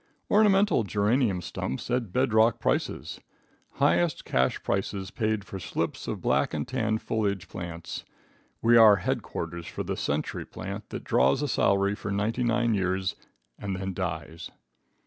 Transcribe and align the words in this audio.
Ornamental 0.31 0.83
geranium 0.83 1.43
stumps 1.43 1.91
at 1.91 2.11
bed 2.11 2.33
rock 2.33 2.59
prices. 2.59 3.19
Highest 3.73 4.25
cash 4.25 4.63
prices 4.63 5.11
paid 5.11 5.45
for 5.45 5.59
slips 5.59 6.07
of 6.07 6.21
black 6.21 6.55
and 6.55 6.67
tan 6.67 6.97
foliage 6.97 7.47
plants. 7.47 8.03
We 8.63 8.77
are 8.77 8.95
headquarters 8.95 9.67
for 9.67 9.83
the 9.83 9.95
century 9.95 10.43
plant 10.43 10.89
that 10.89 11.03
draws 11.03 11.43
a 11.43 11.47
salary 11.47 11.93
for 11.93 12.09
ninety 12.09 12.43
nine 12.43 12.73
years 12.73 13.15
and 13.59 13.75
then 13.75 13.93
dies. 13.93 14.49